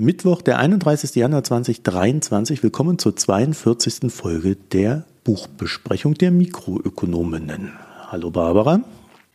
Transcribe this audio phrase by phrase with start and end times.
[0.00, 1.14] Mittwoch, der 31.
[1.14, 2.62] Januar 2023.
[2.62, 4.10] Willkommen zur 42.
[4.10, 7.72] Folge der Buchbesprechung der Mikroökonominnen.
[8.08, 8.80] Hallo Barbara.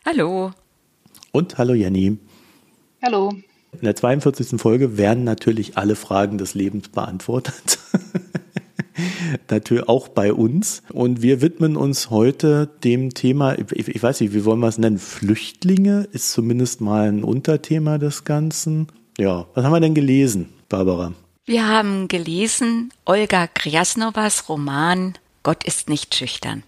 [0.03, 0.53] Hallo.
[1.31, 2.17] Und hallo Jenny.
[2.99, 3.29] Hallo.
[3.73, 4.59] In der 42.
[4.59, 7.77] Folge werden natürlich alle Fragen des Lebens beantwortet.
[9.51, 10.81] natürlich auch bei uns.
[10.91, 14.79] Und wir widmen uns heute dem Thema, ich, ich weiß nicht, wie wollen wir es
[14.79, 14.97] nennen?
[14.97, 18.87] Flüchtlinge ist zumindest mal ein Unterthema des Ganzen.
[19.19, 21.13] Ja, was haben wir denn gelesen, Barbara?
[21.45, 26.63] Wir haben gelesen Olga Kriasnovas Roman Gott ist nicht schüchtern.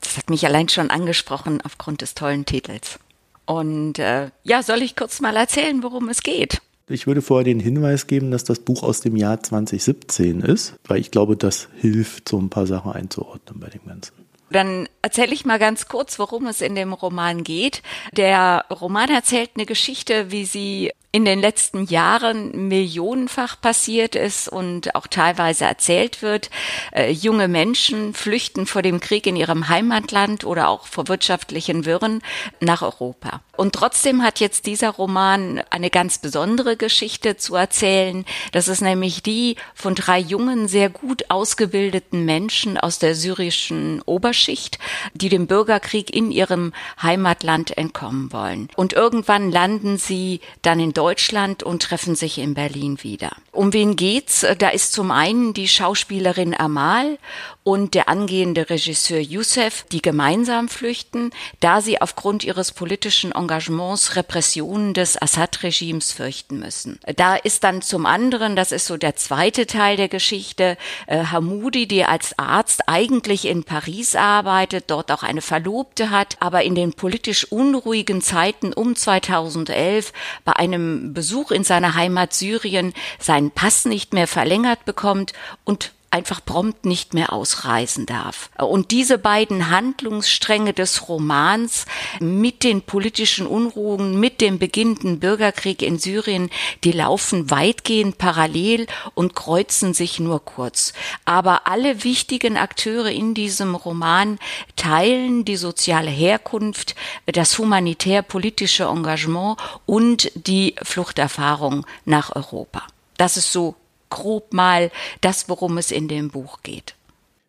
[0.00, 3.00] Das hat mich allein schon angesprochen aufgrund des tollen Titels.
[3.46, 6.62] Und äh, ja, soll ich kurz mal erzählen, worum es geht?
[6.88, 11.00] Ich würde vorher den Hinweis geben, dass das Buch aus dem Jahr 2017 ist, weil
[11.00, 14.12] ich glaube, das hilft, so ein paar Sachen einzuordnen bei dem Ganzen.
[14.50, 17.82] Dann erzähle ich mal ganz kurz, worum es in dem Roman geht.
[18.12, 24.94] Der Roman erzählt eine Geschichte, wie sie in den letzten Jahren millionenfach passiert ist und
[24.94, 26.50] auch teilweise erzählt wird.
[26.92, 32.20] Äh, junge Menschen flüchten vor dem Krieg in ihrem Heimatland oder auch vor wirtschaftlichen Wirren
[32.60, 33.40] nach Europa.
[33.56, 38.26] Und trotzdem hat jetzt dieser Roman eine ganz besondere Geschichte zu erzählen.
[38.52, 44.78] Das ist nämlich die von drei jungen, sehr gut ausgebildeten Menschen aus der syrischen Oberschicht,
[45.14, 48.68] die dem Bürgerkrieg in ihrem Heimatland entkommen wollen.
[48.76, 53.30] Und irgendwann landen sie dann in Deutschland Deutschland und treffen sich in Berlin wieder.
[53.52, 54.44] Um wen geht's?
[54.58, 57.18] Da ist zum einen die Schauspielerin Amal
[57.66, 64.94] und der angehende Regisseur Youssef, die gemeinsam flüchten, da sie aufgrund ihres politischen Engagements Repressionen
[64.94, 67.00] des Assad-Regimes fürchten müssen.
[67.16, 70.78] Da ist dann zum anderen, das ist so der zweite Teil der Geschichte,
[71.08, 76.62] äh, Hamoudi, die als Arzt eigentlich in Paris arbeitet, dort auch eine Verlobte hat, aber
[76.62, 80.12] in den politisch unruhigen Zeiten um 2011
[80.44, 85.32] bei einem Besuch in seiner Heimat Syrien seinen Pass nicht mehr verlängert bekommt
[85.64, 88.48] und einfach prompt nicht mehr ausreisen darf.
[88.56, 91.84] Und diese beiden Handlungsstränge des Romans
[92.20, 96.48] mit den politischen Unruhen, mit dem beginnenden Bürgerkrieg in Syrien,
[96.84, 100.94] die laufen weitgehend parallel und kreuzen sich nur kurz.
[101.26, 104.38] Aber alle wichtigen Akteure in diesem Roman
[104.76, 106.94] teilen die soziale Herkunft,
[107.26, 112.84] das humanitär-politische Engagement und die Fluchterfahrung nach Europa.
[113.18, 113.74] Das ist so
[114.10, 114.90] grob mal
[115.20, 116.94] das, worum es in dem Buch geht.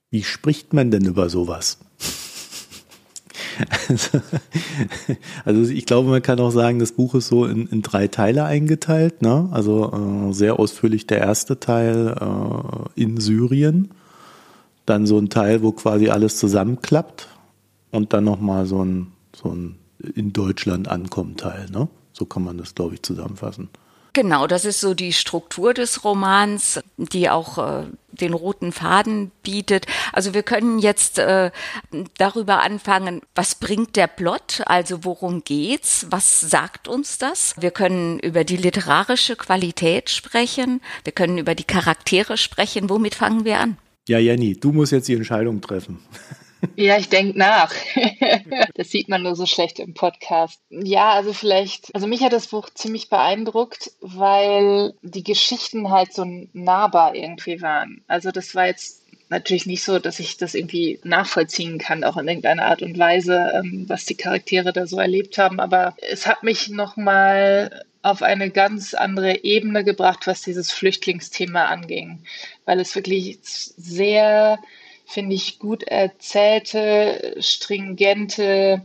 [0.10, 1.78] Wie spricht man denn über sowas?
[3.88, 4.22] Also,
[5.46, 8.46] also, ich glaube, man kann auch sagen, das Buch ist so in, in drei Teile
[8.46, 9.22] eingeteilt.
[9.22, 9.50] Ne?
[9.52, 13.90] Also äh, sehr ausführlich der erste Teil äh, in Syrien,
[14.86, 17.30] dann so ein Teil, wo quasi alles zusammenklappt
[17.92, 19.80] und dann nochmal so ein, so ein
[20.16, 21.68] in Deutschland ankommen Teil.
[21.72, 21.88] Ne?
[22.14, 23.70] So kann man das, glaube ich, zusammenfassen.
[24.14, 29.86] Genau, das ist so die Struktur des Romans, die auch äh, den roten Faden bietet.
[30.12, 31.52] Also wir können jetzt äh,
[32.18, 37.54] darüber anfangen, was bringt der Plot, also worum geht's, was sagt uns das?
[37.60, 42.90] Wir können über die literarische Qualität sprechen, wir können über die Charaktere sprechen.
[42.90, 43.78] Womit fangen wir an?
[44.08, 46.00] Ja, Jenny, du musst jetzt die Entscheidung treffen.
[46.76, 47.74] Ja, ich denke nach.
[48.76, 50.60] das sieht man nur so schlecht im Podcast.
[50.70, 56.26] Ja, also vielleicht, also mich hat das Buch ziemlich beeindruckt, weil die Geschichten halt so
[56.54, 58.04] nahbar irgendwie waren.
[58.08, 62.28] Also das war jetzt natürlich nicht so, dass ich das irgendwie nachvollziehen kann, auch in
[62.28, 65.60] irgendeiner Art und Weise, ähm, was die Charaktere da so erlebt haben.
[65.60, 72.20] Aber es hat mich nochmal auf eine ganz andere Ebene gebracht, was dieses Flüchtlingsthema anging,
[72.66, 74.60] weil es wirklich sehr
[75.08, 78.82] finde ich, gut erzählte, stringente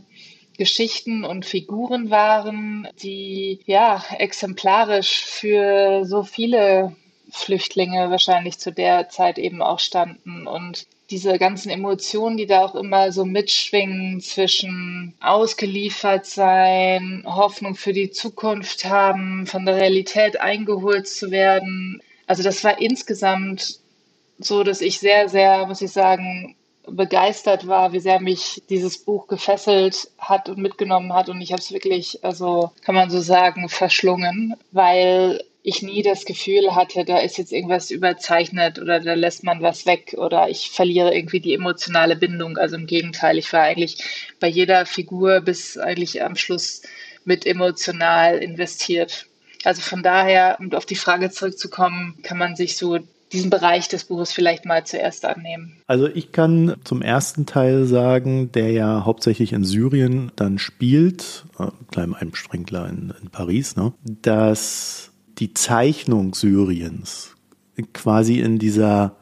[0.57, 6.95] Geschichten und Figuren waren, die ja exemplarisch für so viele
[7.31, 12.75] Flüchtlinge wahrscheinlich zu der Zeit eben auch standen und diese ganzen Emotionen, die da auch
[12.75, 21.07] immer so mitschwingen zwischen ausgeliefert sein, Hoffnung für die Zukunft haben, von der Realität eingeholt
[21.07, 22.01] zu werden.
[22.25, 23.82] Also das war insgesamt
[24.45, 26.55] so, dass ich sehr, sehr, muss ich sagen,
[26.87, 31.29] begeistert war, wie sehr mich dieses Buch gefesselt hat und mitgenommen hat.
[31.29, 36.25] Und ich habe es wirklich, also kann man so sagen, verschlungen, weil ich nie das
[36.25, 40.71] Gefühl hatte, da ist jetzt irgendwas überzeichnet oder da lässt man was weg oder ich
[40.71, 42.57] verliere irgendwie die emotionale Bindung.
[42.57, 43.97] Also im Gegenteil, ich war eigentlich
[44.41, 46.81] bei jeder Figur bis eigentlich am Schluss
[47.23, 49.27] mit emotional investiert.
[49.63, 52.99] Also von daher, um auf die Frage zurückzukommen, kann man sich so
[53.33, 55.73] diesen Bereich des Buches vielleicht mal zuerst annehmen.
[55.87, 61.67] Also ich kann zum ersten Teil sagen, der ja hauptsächlich in Syrien dann spielt, äh,
[61.91, 67.35] kleinem Einsprinkler in, in Paris, ne, dass die Zeichnung Syriens
[67.93, 69.15] quasi in dieser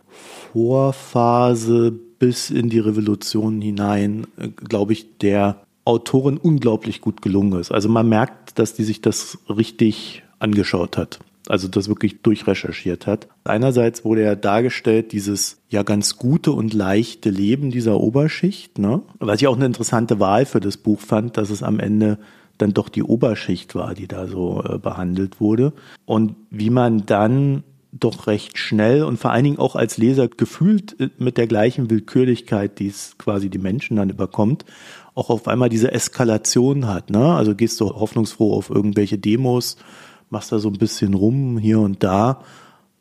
[0.51, 7.71] Vorphase bis in die Revolution hinein, äh, glaube ich, der Autorin unglaublich gut gelungen ist.
[7.71, 11.19] Also man merkt, dass die sich das richtig angeschaut hat.
[11.47, 13.27] Also das wirklich durchrecherchiert hat.
[13.43, 19.01] Einerseits wurde ja dargestellt, dieses ja ganz gute und leichte Leben dieser Oberschicht, ne?
[19.19, 22.19] Was ich auch eine interessante Wahl für das Buch fand, dass es am Ende
[22.59, 25.73] dann doch die Oberschicht war, die da so äh, behandelt wurde.
[26.05, 30.99] Und wie man dann doch recht schnell und vor allen Dingen auch als Leser gefühlt
[30.99, 34.65] äh, mit der gleichen Willkürlichkeit, die es quasi die Menschen dann überkommt,
[35.13, 37.09] auch auf einmal diese Eskalation hat.
[37.09, 37.33] Ne?
[37.33, 39.77] Also gehst du hoffnungsfroh auf irgendwelche Demos,
[40.31, 42.41] machst da so ein bisschen rum hier und da.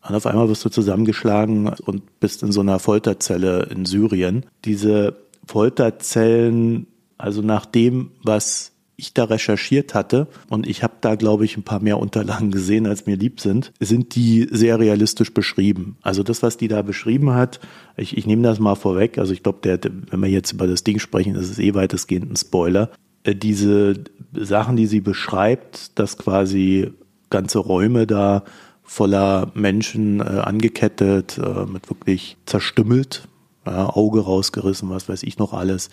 [0.07, 4.47] Und auf einmal wirst du zusammengeschlagen und bist in so einer Folterzelle in Syrien.
[4.65, 5.17] Diese
[5.47, 6.87] Folterzellen,
[7.19, 11.63] also nach dem, was ich da recherchiert hatte, und ich habe da, glaube ich, ein
[11.63, 15.97] paar mehr Unterlagen gesehen, als mir lieb sind, sind die sehr realistisch beschrieben.
[16.03, 17.61] Also das, was die da beschrieben hat,
[17.97, 20.99] ich, ich nehme das mal vorweg, also ich glaube, wenn wir jetzt über das Ding
[20.99, 22.91] sprechen, ist es eh weitestgehend ein Spoiler.
[23.23, 26.93] Äh, diese Sachen, die sie beschreibt, dass quasi
[27.31, 28.45] ganze Räume da
[28.83, 33.29] voller Menschen äh, angekettet, äh, mit wirklich zerstümmelt,
[33.65, 35.91] ja, Auge rausgerissen, was weiß ich noch alles.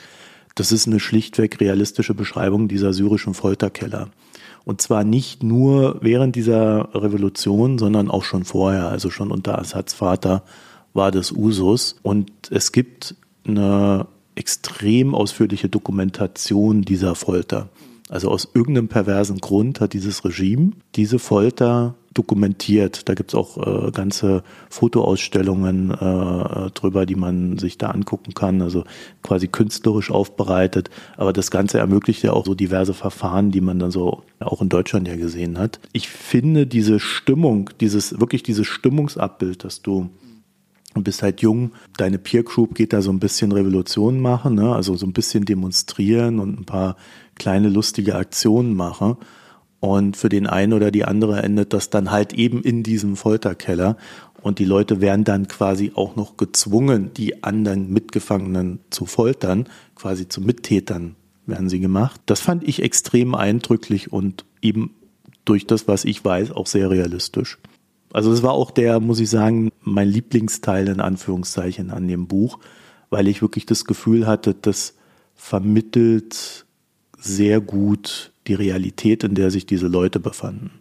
[0.55, 4.09] Das ist eine schlichtweg realistische Beschreibung dieser syrischen Folterkeller.
[4.65, 9.93] Und zwar nicht nur während dieser Revolution, sondern auch schon vorher, also schon unter Assads
[9.93, 10.43] Vater
[10.93, 11.95] war das Usus.
[12.01, 13.15] Und es gibt
[13.47, 17.69] eine extrem ausführliche Dokumentation dieser Folter.
[18.09, 23.07] Also aus irgendeinem perversen Grund hat dieses Regime diese Folter dokumentiert.
[23.07, 28.85] Da gibt's auch äh, ganze Fotoausstellungen äh, drüber, die man sich da angucken kann, also
[29.21, 30.89] quasi künstlerisch aufbereitet.
[31.15, 34.69] Aber das Ganze ermöglicht ja auch so diverse Verfahren, die man dann so auch in
[34.69, 35.79] Deutschland ja gesehen hat.
[35.93, 40.09] Ich finde diese Stimmung, dieses wirklich dieses Stimmungsabbild, das du
[40.97, 44.75] und bist halt jung, deine Peer Group geht da so ein bisschen Revolution machen, ne?
[44.75, 46.97] also so ein bisschen demonstrieren und ein paar
[47.35, 49.17] kleine lustige Aktionen machen.
[49.79, 53.95] Und für den einen oder die andere endet das dann halt eben in diesem Folterkeller.
[54.41, 60.27] Und die Leute werden dann quasi auch noch gezwungen, die anderen Mitgefangenen zu foltern, quasi
[60.27, 61.15] zu Mittätern
[61.45, 62.21] werden sie gemacht.
[62.25, 64.91] Das fand ich extrem eindrücklich und eben
[65.45, 67.57] durch das, was ich weiß, auch sehr realistisch.
[68.13, 72.59] Also es war auch der, muss ich sagen, mein Lieblingsteil in Anführungszeichen an dem Buch,
[73.09, 74.95] weil ich wirklich das Gefühl hatte, das
[75.35, 76.65] vermittelt
[77.17, 80.71] sehr gut die Realität, in der sich diese Leute befanden.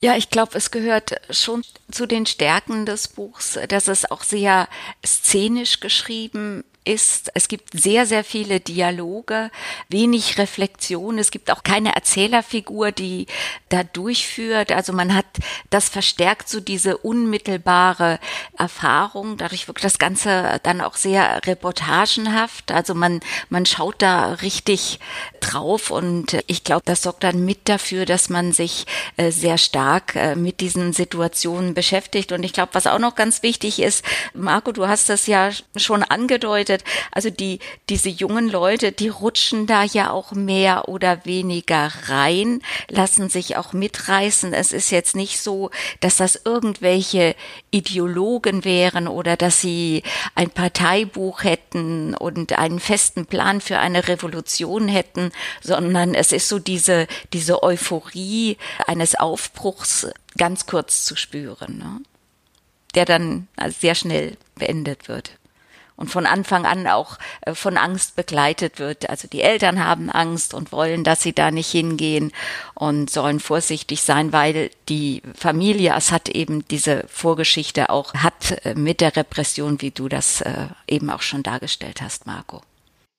[0.00, 4.68] Ja, ich glaube, es gehört schon zu den Stärken des Buchs, dass es auch sehr
[5.04, 7.30] szenisch geschrieben ist.
[7.34, 9.50] Es gibt sehr, sehr viele Dialoge,
[9.88, 11.18] wenig Reflexion.
[11.18, 13.26] Es gibt auch keine Erzählerfigur, die
[13.68, 14.72] da durchführt.
[14.72, 15.26] Also man hat,
[15.70, 18.18] das verstärkt so diese unmittelbare
[18.56, 19.36] Erfahrung.
[19.36, 22.72] Dadurch wirkt das Ganze dann auch sehr reportagenhaft.
[22.72, 24.98] Also man, man schaut da richtig
[25.40, 30.16] drauf und ich glaube, das sorgt dann mit dafür, dass man sich äh, sehr stark
[30.16, 32.32] äh, mit diesen Situationen beschäftigt.
[32.32, 34.04] Und ich glaube, was auch noch ganz wichtig ist,
[34.34, 36.84] Marco, du hast das ja schon angedeutet, wird.
[37.12, 43.28] Also die, diese jungen Leute, die rutschen da ja auch mehr oder weniger rein, lassen
[43.28, 44.52] sich auch mitreißen.
[44.52, 45.70] Es ist jetzt nicht so,
[46.00, 47.34] dass das irgendwelche
[47.70, 50.02] Ideologen wären oder dass sie
[50.34, 55.30] ein Parteibuch hätten und einen festen Plan für eine Revolution hätten,
[55.60, 58.56] sondern es ist so diese, diese Euphorie
[58.86, 60.06] eines Aufbruchs
[60.36, 62.00] ganz kurz zu spüren, ne?
[62.94, 65.37] der dann sehr schnell beendet wird
[65.98, 69.10] und von Anfang an auch äh, von Angst begleitet wird.
[69.10, 72.32] Also die Eltern haben Angst und wollen, dass sie da nicht hingehen
[72.74, 79.00] und sollen vorsichtig sein, weil die Familie Assad eben diese Vorgeschichte auch hat äh, mit
[79.02, 82.62] der Repression, wie du das äh, eben auch schon dargestellt hast, Marco.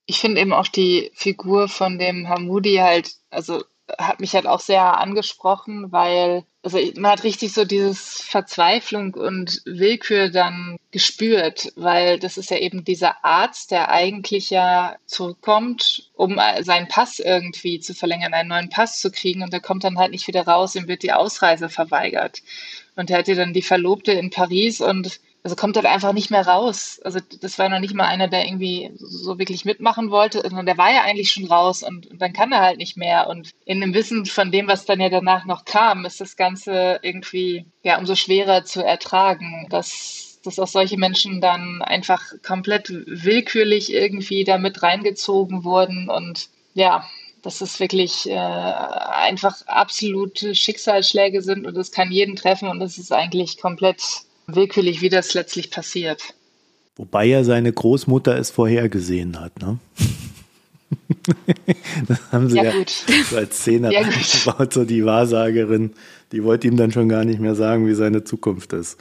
[0.06, 3.64] Ich finde eben auch die Figur von dem Hamudi halt, also
[3.98, 9.62] hat mich halt auch sehr angesprochen, weil also man hat richtig so dieses Verzweiflung und
[9.66, 16.38] Willkür dann gespürt, weil das ist ja eben dieser Arzt, der eigentlich ja zurückkommt, um
[16.62, 20.12] seinen Pass irgendwie zu verlängern, einen neuen Pass zu kriegen und der kommt dann halt
[20.12, 22.42] nicht wieder raus, ihm wird die Ausreise verweigert.
[22.98, 26.32] Und er hat ja dann die Verlobte in Paris und also kommt halt einfach nicht
[26.32, 27.00] mehr raus.
[27.04, 30.78] Also das war noch nicht mal einer, der irgendwie so wirklich mitmachen wollte, sondern der
[30.78, 33.28] war ja eigentlich schon raus und, und, dann kann er halt nicht mehr.
[33.30, 37.00] Und in dem Wissen von dem, was dann ja danach noch kam, ist das Ganze
[37.04, 43.94] irgendwie ja umso schwerer zu ertragen, dass, dass auch solche Menschen dann einfach komplett willkürlich
[43.94, 47.08] irgendwie damit reingezogen wurden und ja,
[47.42, 52.98] dass es wirklich äh, einfach absolute Schicksalsschläge sind und es kann jeden treffen und es
[52.98, 54.02] ist eigentlich komplett
[54.56, 56.36] willkürlich, wie das letztlich passiert.
[56.96, 59.80] Wobei ja seine Großmutter es vorhergesehen hat, ne?
[62.08, 62.74] das haben sie ja, ja
[63.30, 65.92] so als Szene ja, eingebaut, so die Wahrsagerin,
[66.32, 68.98] die wollte ihm dann schon gar nicht mehr sagen, wie seine Zukunft ist.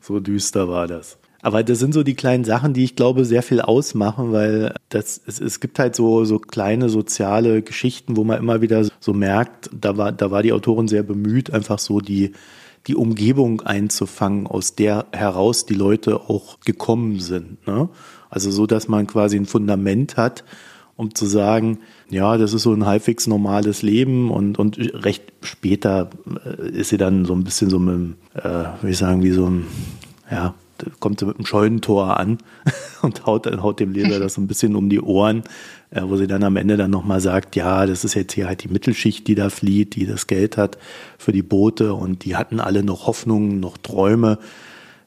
[0.00, 1.18] So düster war das.
[1.44, 5.20] Aber das sind so die kleinen Sachen, die ich glaube sehr viel ausmachen, weil das,
[5.26, 9.68] es, es gibt halt so, so kleine soziale Geschichten, wo man immer wieder so merkt,
[9.72, 12.32] da war, da war die Autorin sehr bemüht, einfach so die,
[12.86, 17.66] die Umgebung einzufangen, aus der heraus die Leute auch gekommen sind.
[17.66, 17.88] Ne?
[18.30, 20.44] Also so, dass man quasi ein Fundament hat,
[20.96, 21.78] um zu sagen,
[22.10, 26.10] ja, das ist so ein halbwegs normales Leben und, und recht später
[26.44, 29.46] äh, ist sie dann so ein bisschen so mit, äh, würde ich sagen, wie so
[29.46, 29.66] ein,
[30.30, 30.54] ja,
[31.00, 32.38] kommt sie mit einem Scheunentor an
[33.02, 35.42] und haut, haut dem Leser das so ein bisschen um die Ohren,
[36.02, 38.68] wo sie dann am Ende dann nochmal sagt, ja, das ist jetzt hier halt die
[38.68, 40.78] Mittelschicht, die da flieht, die das Geld hat
[41.18, 41.94] für die Boote.
[41.94, 44.38] Und die hatten alle noch Hoffnungen, noch Träume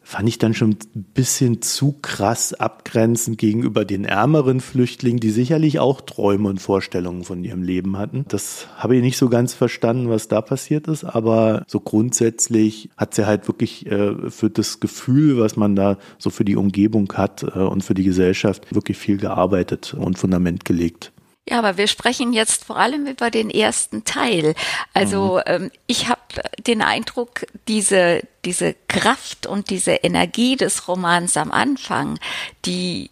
[0.07, 5.79] fand ich dann schon ein bisschen zu krass abgrenzend gegenüber den ärmeren Flüchtlingen, die sicherlich
[5.79, 8.23] auch Träume und Vorstellungen von ihrem Leben hatten.
[8.29, 13.15] Das habe ich nicht so ganz verstanden, was da passiert ist, aber so grundsätzlich hat
[13.15, 17.43] sie halt wirklich äh, für das Gefühl, was man da so für die Umgebung hat
[17.43, 21.11] äh, und für die Gesellschaft wirklich viel gearbeitet und Fundament gelegt.
[21.49, 24.53] Ja, aber wir sprechen jetzt vor allem über den ersten Teil.
[24.93, 25.43] Also mhm.
[25.45, 26.21] ähm, ich habe
[26.59, 32.19] den Eindruck, diese, diese Kraft und diese Energie des Romans am Anfang,
[32.65, 33.11] die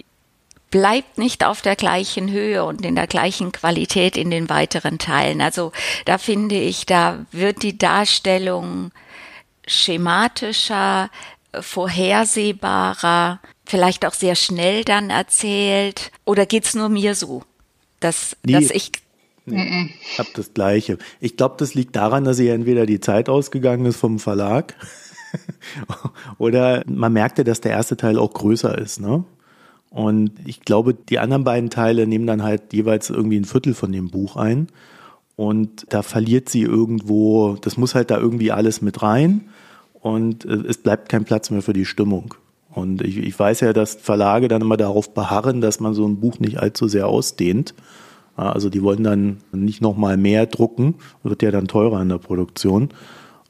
[0.69, 5.39] bleibt nicht auf der gleichen Höhe und in der gleichen Qualität in den weiteren Teilen.
[5.39, 5.71] Also
[6.03, 8.91] da finde ich, da wird die Darstellung
[9.65, 11.09] schematischer,
[11.57, 16.11] vorhersehbarer, vielleicht auch sehr schnell dann erzählt.
[16.25, 17.43] Oder geht's nur mir so?
[18.05, 18.91] Dass, nee, dass ich.
[19.47, 20.97] Nee, ich habe das Gleiche.
[21.19, 24.73] Ich glaube, das liegt daran, dass ihr entweder die Zeit ausgegangen ist vom Verlag
[26.39, 28.99] oder man merkte, dass der erste Teil auch größer ist.
[28.99, 29.23] Ne?
[29.91, 33.91] Und ich glaube, die anderen beiden Teile nehmen dann halt jeweils irgendwie ein Viertel von
[33.91, 34.67] dem Buch ein.
[35.35, 39.49] Und da verliert sie irgendwo, das muss halt da irgendwie alles mit rein.
[39.93, 42.33] Und äh, es bleibt kein Platz mehr für die Stimmung.
[42.75, 46.19] Und ich, ich weiß ja, dass Verlage dann immer darauf beharren, dass man so ein
[46.19, 47.73] Buch nicht allzu sehr ausdehnt.
[48.35, 52.89] Also die wollen dann nicht nochmal mehr drucken, wird ja dann teurer in der Produktion.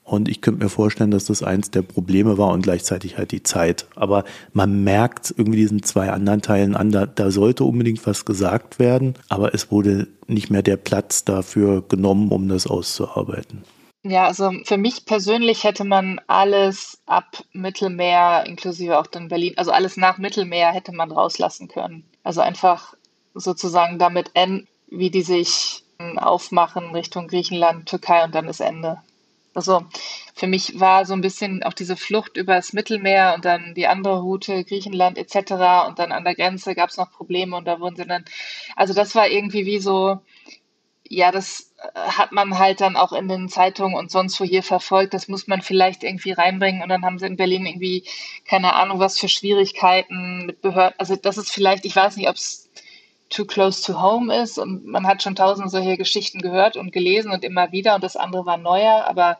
[0.03, 3.41] Und ich könnte mir vorstellen, dass das eins der Probleme war und gleichzeitig halt die
[3.41, 3.87] Zeit.
[3.95, 8.77] Aber man merkt irgendwie diesen zwei anderen Teilen an, da, da sollte unbedingt was gesagt
[8.77, 13.63] werden, aber es wurde nicht mehr der Platz dafür genommen, um das auszuarbeiten.
[14.07, 19.71] Ja, also für mich persönlich hätte man alles ab Mittelmeer, inklusive auch dann Berlin, also
[19.71, 22.07] alles nach Mittelmeer hätte man rauslassen können.
[22.23, 22.93] Also einfach
[23.33, 25.83] sozusagen damit enden, wie die sich
[26.17, 29.01] aufmachen Richtung Griechenland, Türkei und dann das Ende.
[29.55, 29.83] Also
[30.35, 34.19] für mich war so ein bisschen auch diese Flucht übers Mittelmeer und dann die andere
[34.19, 35.87] Route, Griechenland etc.
[35.87, 38.23] Und dann an der Grenze gab es noch Probleme und da wurden sie dann,
[38.75, 40.19] also das war irgendwie wie so,
[41.07, 45.13] ja, das hat man halt dann auch in den Zeitungen und sonst wo hier verfolgt.
[45.13, 46.81] Das muss man vielleicht irgendwie reinbringen.
[46.83, 48.03] Und dann haben sie in Berlin irgendwie
[48.47, 50.95] keine Ahnung, was für Schwierigkeiten mit Behörden.
[50.97, 52.69] Also das ist vielleicht, ich weiß nicht, ob es
[53.29, 54.57] too close to home ist.
[54.57, 57.95] Und man hat schon tausend solche Geschichten gehört und gelesen und immer wieder.
[57.95, 59.05] Und das andere war neuer.
[59.07, 59.37] Aber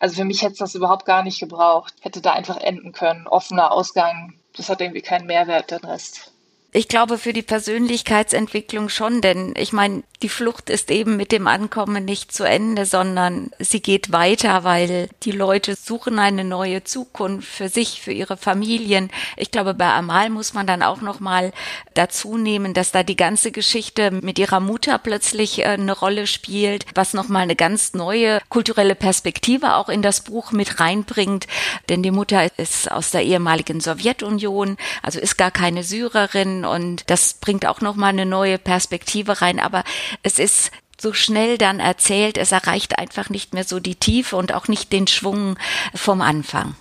[0.00, 1.94] also für mich hätte es das überhaupt gar nicht gebraucht.
[2.00, 3.26] Hätte da einfach enden können.
[3.26, 4.34] Offener Ausgang.
[4.56, 6.33] Das hat irgendwie keinen Mehrwert, den Rest.
[6.76, 11.46] Ich glaube für die Persönlichkeitsentwicklung schon, denn ich meine, die Flucht ist eben mit dem
[11.46, 17.46] Ankommen nicht zu Ende, sondern sie geht weiter, weil die Leute suchen eine neue Zukunft
[17.46, 19.10] für sich, für ihre Familien.
[19.36, 21.52] Ich glaube, bei Amal muss man dann auch noch mal
[21.92, 26.86] dazu nehmen, dass da die ganze Geschichte mit ihrer Mutter plötzlich äh, eine Rolle spielt,
[26.96, 31.46] was noch mal eine ganz neue kulturelle Perspektive auch in das Buch mit reinbringt,
[31.88, 37.34] denn die Mutter ist aus der ehemaligen Sowjetunion, also ist gar keine Syrerin und das
[37.34, 39.60] bringt auch noch mal eine neue Perspektive rein.
[39.60, 39.84] Aber
[40.22, 44.54] es ist so schnell dann erzählt, es erreicht einfach nicht mehr so die Tiefe und
[44.54, 45.56] auch nicht den Schwung
[45.94, 46.74] vom Anfang.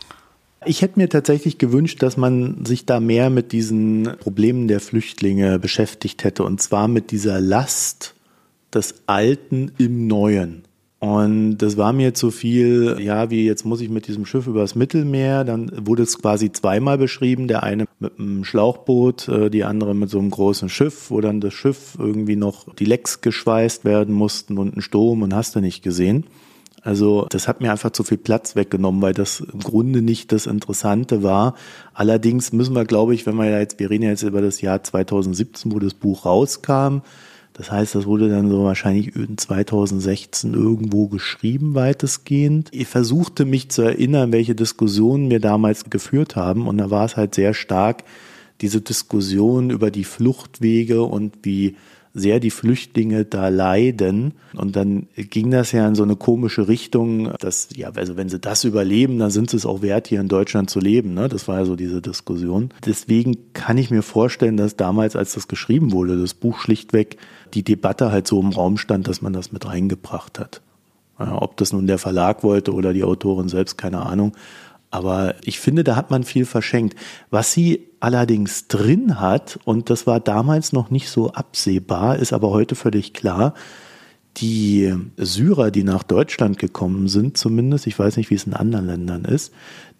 [0.65, 5.59] Ich hätte mir tatsächlich gewünscht, dass man sich da mehr mit diesen Problemen der Flüchtlinge
[5.59, 8.13] beschäftigt hätte und zwar mit dieser Last
[8.73, 10.62] des Alten im Neuen.
[11.03, 14.73] Und das war mir zu viel, ja, wie jetzt muss ich mit diesem Schiff übers
[14.73, 15.43] Mittelmeer.
[15.43, 17.49] Dann wurde es quasi zweimal beschrieben.
[17.49, 21.41] Der eine mit einem Schlauchboot, äh, die andere mit so einem großen Schiff, wo dann
[21.41, 25.59] das Schiff irgendwie noch die Lecks geschweißt werden mussten und ein Sturm und hast du
[25.59, 26.23] nicht gesehen.
[26.83, 30.45] Also das hat mir einfach zu viel Platz weggenommen, weil das im Grunde nicht das
[30.45, 31.55] Interessante war.
[31.93, 34.81] Allerdings müssen wir, glaube ich, wenn wir jetzt, wir reden ja jetzt über das Jahr
[34.81, 37.01] 2017, wo das Buch rauskam,
[37.53, 42.69] Das heißt, das wurde dann so wahrscheinlich in 2016 irgendwo geschrieben, weitestgehend.
[42.71, 46.67] Ich versuchte mich zu erinnern, welche Diskussionen wir damals geführt haben.
[46.67, 48.03] Und da war es halt sehr stark
[48.61, 51.75] diese Diskussion über die Fluchtwege und wie
[52.13, 54.33] sehr die Flüchtlinge da leiden.
[54.55, 58.39] Und dann ging das ja in so eine komische Richtung, dass, ja, also wenn sie
[58.39, 61.15] das überleben, dann sind sie es auch wert, hier in Deutschland zu leben.
[61.15, 61.27] Ne?
[61.27, 62.69] Das war ja so diese Diskussion.
[62.85, 67.17] Deswegen kann ich mir vorstellen, dass damals, als das geschrieben wurde, das Buch schlichtweg
[67.53, 70.61] die Debatte halt so im Raum stand, dass man das mit reingebracht hat.
[71.17, 74.35] Ob das nun der Verlag wollte oder die Autorin selbst, keine Ahnung.
[74.91, 76.95] Aber ich finde, da hat man viel verschenkt.
[77.31, 82.49] Was sie allerdings drin hat, und das war damals noch nicht so absehbar, ist aber
[82.49, 83.53] heute völlig klar,
[84.37, 88.87] die Syrer, die nach Deutschland gekommen sind, zumindest, ich weiß nicht, wie es in anderen
[88.87, 89.53] Ländern ist,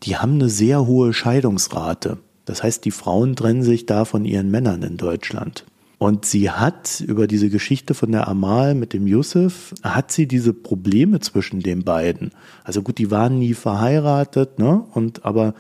[0.04, 2.18] die haben eine sehr hohe Scheidungsrate.
[2.44, 5.64] Das heißt, die Frauen trennen sich da von ihren Männern in Deutschland.
[5.98, 10.52] Und sie hat über diese Geschichte von der Amal mit dem Yusuf, hat sie diese
[10.52, 12.32] Probleme zwischen den beiden.
[12.66, 14.84] Also gut, die waren nie verheiratet, ne?
[14.92, 15.54] Und aber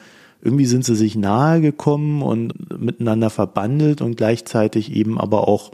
[0.43, 5.71] irgendwie sind sie sich nahe gekommen und miteinander verbandelt und gleichzeitig eben aber auch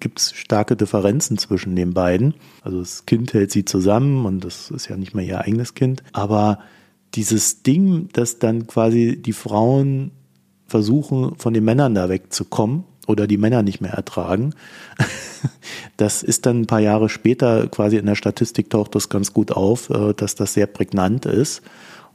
[0.00, 2.34] gibt es starke Differenzen zwischen den beiden.
[2.62, 6.02] Also das Kind hält sie zusammen und das ist ja nicht mehr ihr eigenes Kind.
[6.12, 6.58] Aber
[7.14, 10.10] dieses Ding, dass dann quasi die Frauen
[10.66, 14.54] versuchen, von den Männern da wegzukommen oder die Männer nicht mehr ertragen.
[15.96, 19.52] Das ist dann ein paar Jahre später quasi in der Statistik taucht das ganz gut
[19.52, 21.62] auf, äh, dass das sehr prägnant ist.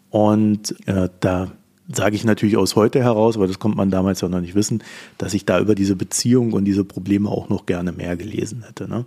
[0.09, 1.51] Und äh, da
[1.91, 4.83] sage ich natürlich aus heute heraus, aber das konnte man damals ja noch nicht wissen,
[5.17, 8.87] dass ich da über diese Beziehung und diese Probleme auch noch gerne mehr gelesen hätte.
[8.87, 9.05] Ne?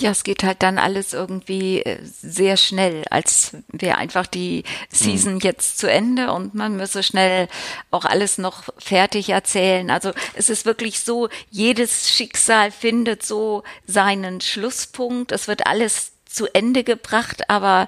[0.00, 5.34] Ja, es geht halt dann alles irgendwie äh, sehr schnell, als wäre einfach die Season
[5.34, 5.40] mhm.
[5.40, 7.48] jetzt zu Ende und man müsse schnell
[7.90, 9.90] auch alles noch fertig erzählen.
[9.90, 15.30] Also es ist wirklich so, jedes Schicksal findet so seinen Schlusspunkt.
[15.30, 17.86] Es wird alles zu Ende gebracht, aber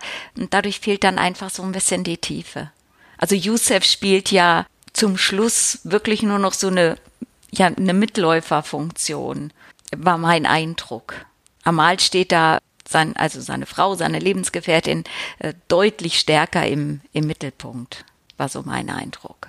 [0.51, 2.70] dadurch fehlt dann einfach so ein bisschen die Tiefe.
[3.18, 6.96] Also Youssef spielt ja zum Schluss wirklich nur noch so eine,
[7.53, 9.53] ja, eine Mitläuferfunktion,
[9.96, 11.14] war mein Eindruck.
[11.62, 15.05] Amal steht da sein, also seine Frau, seine Lebensgefährtin,
[15.38, 18.05] äh, deutlich stärker im, im Mittelpunkt,
[18.37, 19.48] war so mein Eindruck.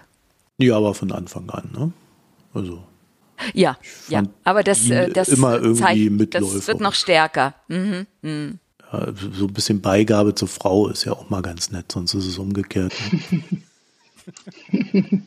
[0.57, 1.91] Ja, aber von Anfang an, ne?
[2.53, 2.83] Also.
[3.53, 7.53] Ja, ja, aber das, äh, das immer irgendwie zeigt, das wird noch stärker.
[7.67, 8.59] Mhm, mhm.
[9.33, 12.37] So ein bisschen Beigabe zur Frau ist ja auch mal ganz nett, sonst ist es
[12.37, 12.93] umgekehrt.
[13.31, 13.41] Ne?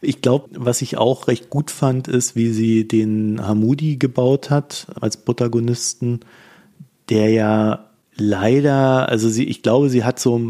[0.00, 4.86] ich glaube, was ich auch recht gut fand, ist, wie sie den Hamudi gebaut hat
[5.00, 6.20] als Protagonisten,
[7.08, 10.40] der ja leider, also sie, ich glaube, sie hat so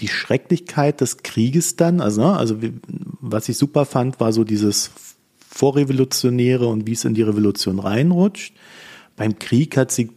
[0.00, 2.56] die Schrecklichkeit des Krieges dann, also, ne, also
[3.20, 4.90] was ich super fand, war so dieses
[5.52, 8.54] Vorrevolutionäre und wie es in die Revolution reinrutscht.
[9.16, 10.10] Beim Krieg hat sie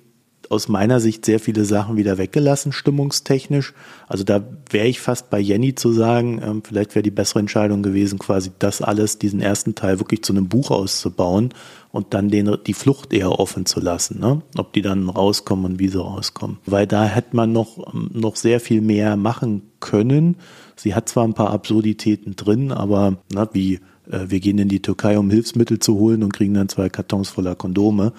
[0.49, 3.73] aus meiner Sicht sehr viele Sachen wieder weggelassen, stimmungstechnisch.
[4.07, 7.83] Also da wäre ich fast bei Jenny zu sagen, ähm, vielleicht wäre die bessere Entscheidung
[7.83, 11.53] gewesen, quasi das alles, diesen ersten Teil wirklich zu einem Buch auszubauen
[11.91, 14.41] und dann den, die Flucht eher offen zu lassen, ne?
[14.57, 16.57] ob die dann rauskommen und wie sie rauskommen.
[16.65, 20.37] Weil da hätte man noch, ähm, noch sehr viel mehr machen können.
[20.75, 24.81] Sie hat zwar ein paar Absurditäten drin, aber na, wie äh, wir gehen in die
[24.81, 28.13] Türkei, um Hilfsmittel zu holen und kriegen dann zwei Kartons voller Kondome.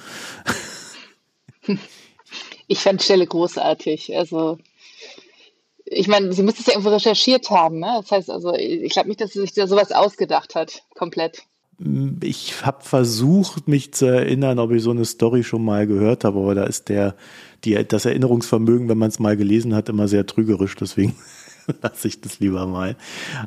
[2.68, 4.16] Ich fand Stelle großartig.
[4.16, 4.58] Also
[5.84, 7.78] ich meine, sie muss es ja irgendwo recherchiert haben.
[7.78, 8.00] Ne?
[8.00, 11.44] Das heißt also, ich glaube nicht, dass sie sich da sowas ausgedacht hat, komplett.
[12.22, 16.38] Ich habe versucht, mich zu erinnern, ob ich so eine Story schon mal gehört habe,
[16.38, 17.14] aber da ist der,
[17.64, 20.74] die, das Erinnerungsvermögen, wenn man es mal gelesen hat, immer sehr trügerisch.
[20.74, 21.14] Deswegen
[21.82, 22.96] lasse ich das lieber mal.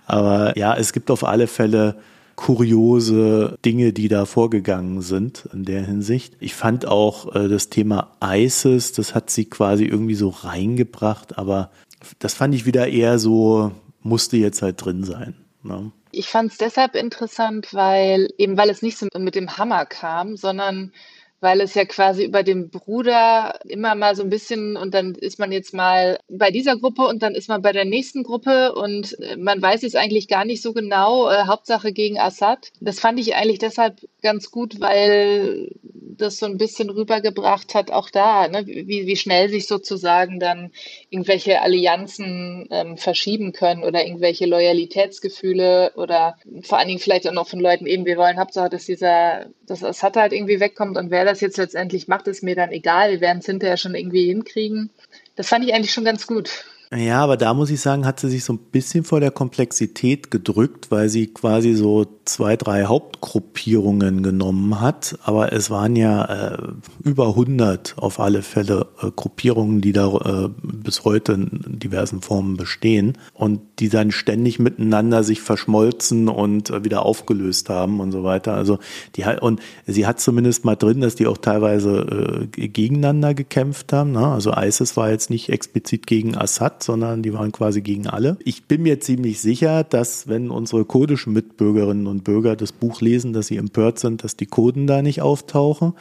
[0.06, 1.99] Aber ja, es gibt auf alle Fälle
[2.39, 6.38] kuriose Dinge, die da vorgegangen sind in der Hinsicht.
[6.39, 11.69] Ich fand auch äh, das Thema ISIS, das hat sie quasi irgendwie so reingebracht, aber
[12.17, 13.73] das fand ich wieder eher so,
[14.04, 15.36] musste jetzt halt drin sein.
[15.63, 15.91] Ne?
[16.12, 20.38] Ich fand es deshalb interessant, weil eben weil es nicht so mit dem Hammer kam,
[20.38, 20.93] sondern
[21.41, 25.39] weil es ja quasi über den Bruder immer mal so ein bisschen und dann ist
[25.39, 29.19] man jetzt mal bei dieser Gruppe und dann ist man bei der nächsten Gruppe und
[29.19, 32.71] äh, man weiß jetzt eigentlich gar nicht so genau, äh, Hauptsache gegen Assad.
[32.82, 35.71] Das fand ich eigentlich deshalb ganz gut, weil
[36.19, 40.71] das so ein bisschen rübergebracht hat, auch da, ne, wie, wie schnell sich sozusagen dann
[41.10, 47.47] irgendwelche Allianzen ähm, verschieben können oder irgendwelche Loyalitätsgefühle oder vor allen Dingen vielleicht auch noch
[47.47, 51.25] von Leuten eben, wir wollen Hauptsache, dass dieser, dass Assad halt irgendwie wegkommt und wer
[51.30, 54.89] das jetzt letztendlich macht, ist mir dann egal, wir werden es hinterher schon irgendwie hinkriegen.
[55.36, 56.65] Das fand ich eigentlich schon ganz gut.
[56.91, 60.32] Ja, aber da muss ich sagen, hat sie sich so ein bisschen vor der Komplexität
[60.32, 65.17] gedrückt, weil sie quasi so zwei, drei Hauptgruppierungen genommen hat.
[65.23, 66.58] Aber es waren ja äh,
[67.04, 72.58] über 100 auf alle Fälle äh, Gruppierungen, die da äh, bis heute in diversen Formen
[72.58, 78.23] bestehen und die dann ständig miteinander sich verschmolzen und äh, wieder aufgelöst haben und so
[78.23, 78.56] weiter.
[78.56, 78.80] Also
[79.15, 84.13] die und sie hat zumindest mal drin, dass die auch teilweise äh, gegeneinander gekämpft haben.
[84.13, 84.25] Ne?
[84.25, 88.38] Also ISIS war jetzt nicht explizit gegen Assad, sondern die waren quasi gegen alle.
[88.44, 93.34] Ich bin mir ziemlich sicher, dass wenn unsere kurdischen Mitbürgerinnen und Bürger das Buch lesen,
[93.34, 95.94] dass sie empört sind, dass die Kurden da nicht auftauchen.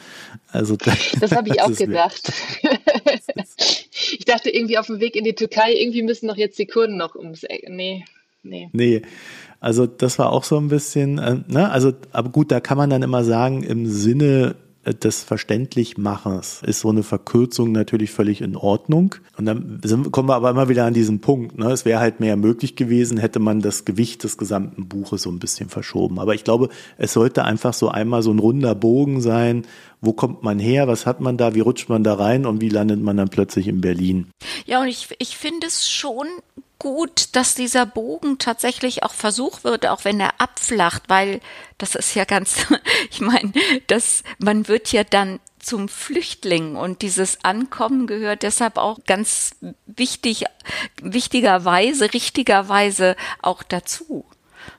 [0.51, 2.31] Also das, das habe ich auch gedacht.
[4.11, 6.97] ich dachte irgendwie auf dem Weg in die Türkei, irgendwie müssen doch jetzt die Kurden
[6.97, 7.67] noch ums Eck.
[7.69, 8.05] Nee,
[8.43, 8.69] nee.
[8.73, 9.01] Nee.
[9.59, 12.89] Also das war auch so ein bisschen, äh, ne, also, aber gut, da kann man
[12.89, 19.15] dann immer sagen, im Sinne des Verständlichmachens ist so eine Verkürzung natürlich völlig in Ordnung.
[19.37, 21.57] Und dann sind, kommen wir aber immer wieder an diesen Punkt.
[21.57, 21.69] Ne?
[21.71, 25.39] Es wäre halt mehr möglich gewesen, hätte man das Gewicht des gesamten Buches so ein
[25.39, 26.17] bisschen verschoben.
[26.19, 29.65] Aber ich glaube, es sollte einfach so einmal so ein runder Bogen sein.
[30.01, 30.87] Wo kommt man her?
[30.87, 31.55] Was hat man da?
[31.55, 32.45] Wie rutscht man da rein?
[32.45, 34.29] Und wie landet man dann plötzlich in Berlin?
[34.65, 36.27] Ja, und ich, ich finde es schon
[36.79, 41.41] gut, dass dieser Bogen tatsächlich auch versucht wird, auch wenn er abflacht, weil
[41.77, 42.67] das ist ja ganz,
[43.11, 43.51] ich meine,
[43.87, 49.51] dass man wird ja dann zum Flüchtling und dieses Ankommen gehört deshalb auch ganz
[49.85, 50.45] wichtig,
[51.01, 54.25] wichtigerweise, richtigerweise auch dazu.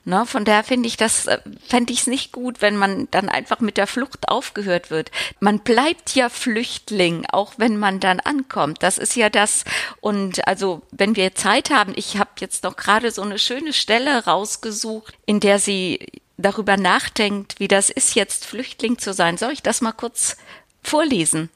[0.03, 3.29] Ne, von daher finde ich das, äh, fände ich es nicht gut, wenn man dann
[3.29, 5.11] einfach mit der Flucht aufgehört wird.
[5.39, 8.81] Man bleibt ja Flüchtling, auch wenn man dann ankommt.
[8.81, 9.63] Das ist ja das.
[9.99, 14.25] Und also, wenn wir Zeit haben, ich habe jetzt noch gerade so eine schöne Stelle
[14.25, 19.37] rausgesucht, in der sie darüber nachdenkt, wie das ist, jetzt Flüchtling zu sein.
[19.37, 20.37] Soll ich das mal kurz
[20.81, 21.49] vorlesen?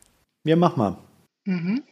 [0.46, 0.98] Ja, mach mal.
[1.46, 1.84] Mhm.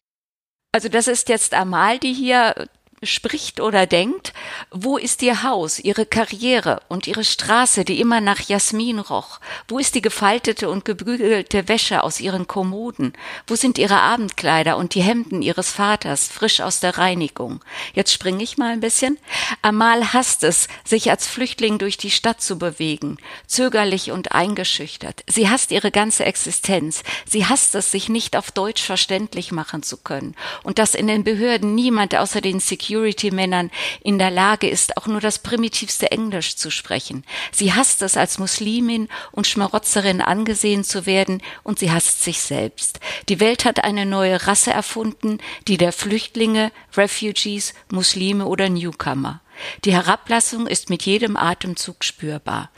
[0.71, 2.67] Also das ist jetzt Amal, die hier
[3.05, 4.33] spricht oder denkt,
[4.71, 9.39] wo ist ihr Haus, ihre Karriere und ihre Straße, die immer nach Jasmin roch?
[9.67, 13.13] Wo ist die gefaltete und gebügelte Wäsche aus ihren Kommoden?
[13.47, 17.63] Wo sind ihre Abendkleider und die Hemden ihres Vaters, frisch aus der Reinigung?
[17.93, 19.17] Jetzt springe ich mal ein bisschen.
[19.61, 25.23] Amal hasst es, sich als Flüchtling durch die Stadt zu bewegen, zögerlich und eingeschüchtert.
[25.27, 27.03] Sie hasst ihre ganze Existenz.
[27.25, 31.23] Sie hasst es, sich nicht auf Deutsch verständlich machen zu können und dass in den
[31.23, 33.71] Behörden niemand außer den Security Security-Männern
[34.03, 37.23] in der Lage ist, auch nur das primitivste Englisch zu sprechen.
[37.51, 42.99] Sie hasst es, als Muslimin und Schmarotzerin angesehen zu werden, und sie hasst sich selbst.
[43.29, 49.41] Die Welt hat eine neue Rasse erfunden, die der Flüchtlinge, Refugees, Muslime oder Newcomer.
[49.85, 52.69] Die Herablassung ist mit jedem Atemzug spürbar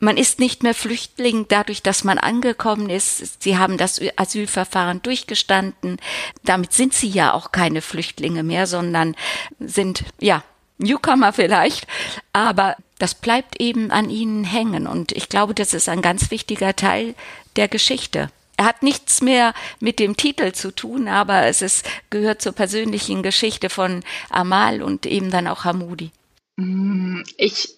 [0.00, 3.42] man ist nicht mehr Flüchtling dadurch, dass man angekommen ist.
[3.42, 5.98] Sie haben das Asylverfahren durchgestanden.
[6.42, 9.14] Damit sind sie ja auch keine Flüchtlinge mehr, sondern
[9.60, 10.42] sind, ja,
[10.78, 11.86] Newcomer vielleicht.
[12.32, 14.86] Aber das bleibt eben an ihnen hängen.
[14.86, 17.14] Und ich glaube, das ist ein ganz wichtiger Teil
[17.56, 18.30] der Geschichte.
[18.56, 23.22] Er hat nichts mehr mit dem Titel zu tun, aber es ist, gehört zur persönlichen
[23.22, 26.10] Geschichte von Amal und eben dann auch Hamudi.
[26.56, 27.74] Mm, ich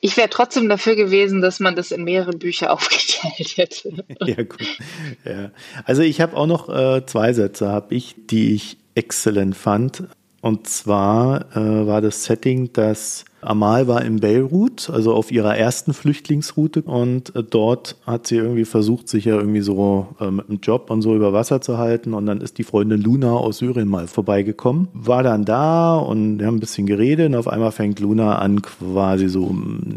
[0.00, 4.04] ich wäre trotzdem dafür gewesen, dass man das in mehrere Bücher aufgeteilt hätte.
[4.24, 4.78] ja, gut.
[5.24, 5.50] Ja.
[5.84, 10.04] Also ich habe auch noch äh, zwei Sätze, habe ich, die ich exzellent fand.
[10.40, 15.92] Und zwar äh, war das Setting, dass Amal war in Beirut, also auf ihrer ersten
[15.94, 16.82] Flüchtlingsroute.
[16.82, 20.90] Und äh, dort hat sie irgendwie versucht, sich ja irgendwie so äh, mit dem Job
[20.90, 22.14] und so über Wasser zu halten.
[22.14, 26.46] Und dann ist die Freundin Luna aus Syrien mal vorbeigekommen, war dann da und wir
[26.46, 27.28] haben ein bisschen geredet.
[27.28, 29.52] Und auf einmal fängt Luna an quasi so,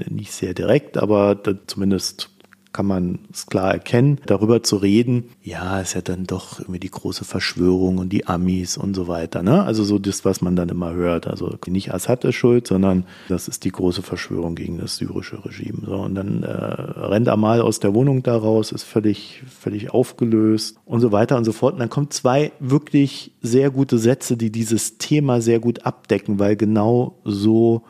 [0.09, 2.29] nicht sehr direkt, aber zumindest
[2.73, 6.89] kann man es klar erkennen, darüber zu reden, ja, ist ja dann doch irgendwie die
[6.89, 9.43] große Verschwörung und die Amis und so weiter.
[9.43, 9.63] Ne?
[9.63, 11.27] Also so das, was man dann immer hört.
[11.27, 15.79] Also nicht Assad ist schuld, sondern das ist die große Verschwörung gegen das syrische Regime.
[15.85, 20.77] So, und dann äh, rennt Amal aus der Wohnung da raus, ist völlig, völlig aufgelöst
[20.85, 21.73] und so weiter und so fort.
[21.73, 26.55] Und dann kommen zwei wirklich sehr gute Sätze, die dieses Thema sehr gut abdecken, weil
[26.55, 27.83] genau so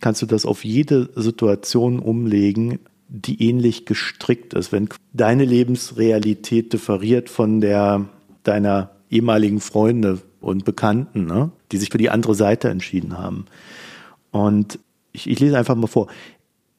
[0.00, 2.80] kannst du das auf jede Situation umlegen,
[3.12, 4.72] die ähnlich gestrickt ist.
[4.72, 8.08] Wenn deine Lebensrealität differiert von der
[8.42, 13.44] deiner ehemaligen Freunde und Bekannten, ne, die sich für die andere Seite entschieden haben.
[14.30, 14.78] Und
[15.12, 16.08] ich, ich lese einfach mal vor.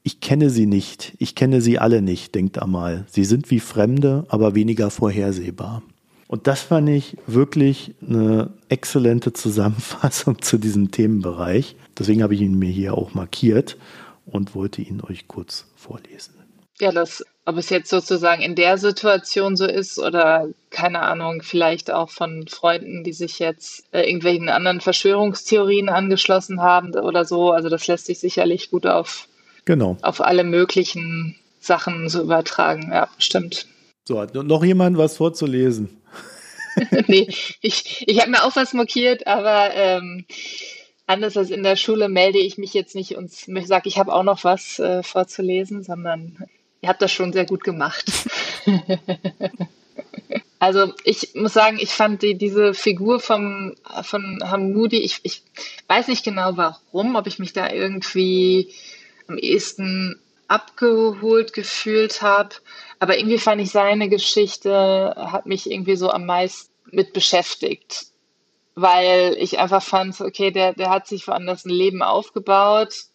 [0.01, 3.05] Ich kenne sie nicht, ich kenne sie alle nicht, denkt Amal.
[3.09, 5.83] Sie sind wie Fremde, aber weniger vorhersehbar.
[6.27, 11.75] Und das fand ich wirklich eine exzellente Zusammenfassung zu diesem Themenbereich.
[11.97, 13.77] Deswegen habe ich ihn mir hier auch markiert
[14.25, 16.33] und wollte ihn euch kurz vorlesen.
[16.79, 21.91] Ja, das ob es jetzt sozusagen in der Situation so ist oder keine Ahnung, vielleicht
[21.91, 27.51] auch von Freunden, die sich jetzt äh, irgendwelchen anderen Verschwörungstheorien angeschlossen haben oder so.
[27.51, 29.27] Also das lässt sich sicherlich gut auf,
[29.65, 29.97] genau.
[30.01, 32.91] auf alle möglichen Sachen so übertragen.
[32.93, 33.67] Ja, stimmt.
[34.07, 36.01] So, hat noch jemand was vorzulesen?
[37.07, 37.27] nee,
[37.61, 40.25] ich, ich habe mir auch was markiert, aber ähm,
[41.07, 44.23] anders als in der Schule melde ich mich jetzt nicht und sage, ich habe auch
[44.23, 46.37] noch was äh, vorzulesen, sondern
[46.81, 48.05] ihr habt das schon sehr gut gemacht.
[50.59, 55.43] also ich muss sagen, ich fand die, diese Figur vom, von Hamoudi, ich, ich
[55.87, 58.73] weiß nicht genau warum, ob ich mich da irgendwie
[59.27, 62.55] am ehesten abgeholt gefühlt habe,
[62.99, 68.12] aber irgendwie fand ich seine Geschichte hat mich irgendwie so am meisten mit beschäftigt
[68.75, 73.05] weil ich einfach fand, okay, der, der hat sich woanders ein Leben aufgebaut,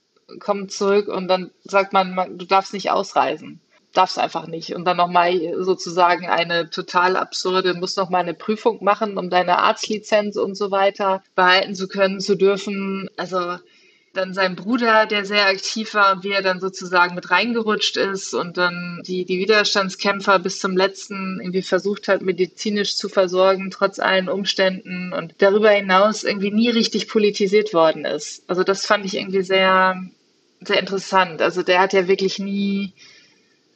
[0.40, 3.60] kommt zurück und dann sagt man, du darfst nicht ausreisen.
[3.94, 4.74] Darfst einfach nicht.
[4.74, 10.36] Und dann nochmal sozusagen eine total absurde, musst nochmal eine Prüfung machen, um deine Arztlizenz
[10.36, 13.08] und so weiter behalten zu können, zu dürfen.
[13.16, 13.56] Also
[14.14, 18.56] dann sein Bruder, der sehr aktiv war, wie er dann sozusagen mit reingerutscht ist und
[18.56, 24.28] dann die, die Widerstandskämpfer bis zum letzten irgendwie versucht hat, medizinisch zu versorgen, trotz allen
[24.28, 28.48] Umständen und darüber hinaus irgendwie nie richtig politisiert worden ist.
[28.48, 30.02] Also das fand ich irgendwie sehr,
[30.60, 31.42] sehr interessant.
[31.42, 32.92] Also der hat ja wirklich nie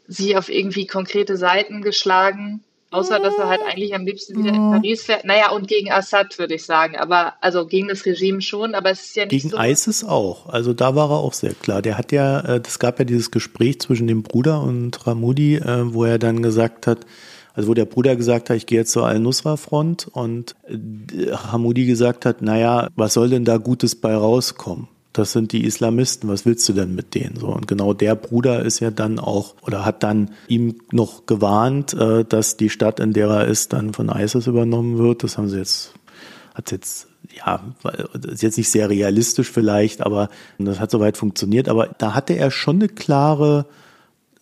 [0.09, 4.71] sie auf irgendwie konkrete Seiten geschlagen Außer, dass er halt eigentlich am liebsten wieder in
[4.71, 5.25] Paris fährt.
[5.25, 6.97] Naja, und gegen Assad würde ich sagen.
[6.97, 9.59] Aber, also gegen das Regime schon, aber es ist ja nicht Gegen so.
[9.59, 10.47] ISIS auch.
[10.47, 11.83] Also da war er auch sehr klar.
[11.83, 15.95] Der hat ja, äh, das gab ja dieses Gespräch zwischen dem Bruder und Ramudi, äh,
[15.95, 17.07] wo er dann gesagt hat,
[17.55, 22.27] also wo der Bruder gesagt hat, ich gehe jetzt zur Al-Nusra-Front und äh, Hamudi gesagt
[22.27, 24.89] hat, naja, was soll denn da Gutes bei rauskommen?
[25.13, 27.37] Das sind die Islamisten, was willst du denn mit denen?
[27.37, 31.93] So, und genau der Bruder ist ja dann auch oder hat dann ihm noch gewarnt,
[31.95, 35.23] äh, dass die Stadt, in der er ist, dann von ISIS übernommen wird.
[35.23, 35.93] Das haben sie jetzt,
[36.55, 37.63] hat jetzt, ja,
[38.27, 41.69] ist jetzt nicht sehr realistisch vielleicht, aber das hat soweit funktioniert.
[41.69, 43.67] Aber da hatte er schon eine klare,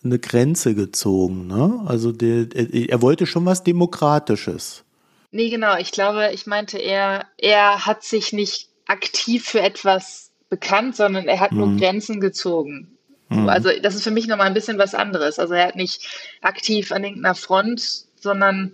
[0.03, 1.47] eine Grenze gezogen.
[1.47, 1.81] Ne?
[1.85, 4.83] Also der, er wollte schon was Demokratisches.
[5.31, 5.77] Nee, genau.
[5.77, 11.39] Ich glaube, ich meinte eher, er hat sich nicht aktiv für etwas bekannt, sondern er
[11.39, 11.57] hat mhm.
[11.57, 12.95] nur Grenzen gezogen.
[13.29, 13.49] Mhm.
[13.49, 15.39] Also das ist für mich nochmal ein bisschen was anderes.
[15.39, 16.07] Also er hat nicht
[16.41, 18.73] aktiv an irgendeiner Front, sondern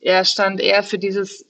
[0.00, 1.44] er stand eher für dieses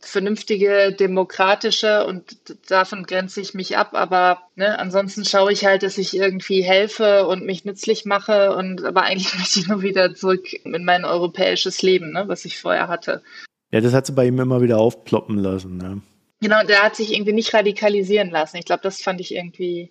[0.00, 2.36] vernünftige, demokratische und
[2.68, 3.90] davon grenze ich mich ab.
[3.94, 8.54] Aber ne, ansonsten schaue ich halt, dass ich irgendwie helfe und mich nützlich mache.
[8.54, 12.60] Und aber eigentlich möchte ich nur wieder zurück in mein europäisches Leben, ne, was ich
[12.60, 13.22] vorher hatte.
[13.70, 15.78] Ja, das hat sie bei ihm immer wieder aufploppen lassen.
[15.78, 16.02] Ne?
[16.42, 18.56] Genau, der hat sich irgendwie nicht radikalisieren lassen.
[18.56, 19.90] Ich glaube, das fand ich irgendwie,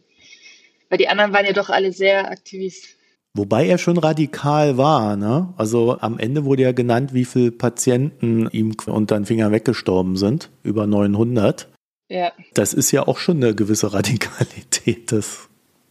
[0.90, 2.90] weil die anderen waren ja doch alle sehr aktivist.
[3.34, 5.54] Wobei er schon radikal war, ne?
[5.56, 10.50] Also am Ende wurde ja genannt, wie viele Patienten ihm unter den Finger weggestorben sind.
[10.64, 11.70] Über 900.
[12.10, 12.34] Ja.
[12.54, 15.48] Das ist ja auch schon eine gewisse Radikalität, das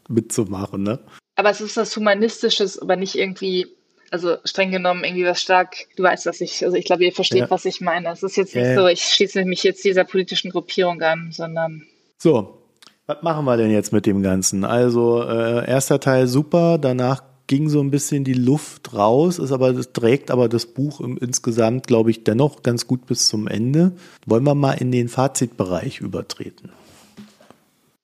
[0.09, 0.99] mitzumachen, ne?
[1.37, 3.67] Aber es ist was Humanistisches, aber nicht irgendwie
[4.11, 7.41] also streng genommen irgendwie was stark, du weißt, was ich, also ich glaube, ihr versteht,
[7.41, 7.51] ja.
[7.51, 8.11] was ich meine.
[8.11, 11.87] Es ist jetzt nicht ja, so, ich schließe mich jetzt dieser politischen Gruppierung an, sondern.
[12.19, 12.59] So,
[13.07, 14.65] was machen wir denn jetzt mit dem Ganzen?
[14.65, 19.73] Also, äh, erster Teil super, danach ging so ein bisschen die Luft raus, ist aber,
[19.73, 23.93] das trägt aber das Buch im, insgesamt, glaube ich, dennoch ganz gut bis zum Ende.
[24.27, 26.71] Wollen wir mal in den Fazitbereich übertreten?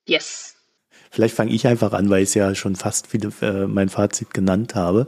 [0.04, 0.56] Yes.
[1.10, 4.74] Vielleicht fange ich einfach an, weil ich ja schon fast viele, äh, mein Fazit genannt
[4.74, 5.06] habe.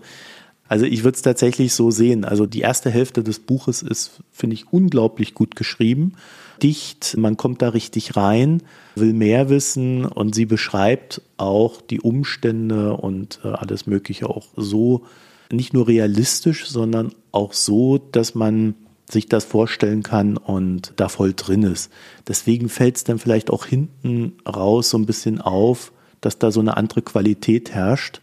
[0.68, 2.24] Also ich würde es tatsächlich so sehen.
[2.24, 6.12] Also die erste Hälfte des Buches ist, finde ich, unglaublich gut geschrieben.
[6.62, 8.62] Dicht, man kommt da richtig rein,
[8.94, 15.04] will mehr wissen und sie beschreibt auch die Umstände und äh, alles Mögliche auch so,
[15.50, 18.74] nicht nur realistisch, sondern auch so, dass man
[19.10, 21.90] sich das vorstellen kann und da voll drin ist.
[22.26, 26.60] Deswegen fällt es dann vielleicht auch hinten raus so ein bisschen auf, dass da so
[26.60, 28.20] eine andere Qualität herrscht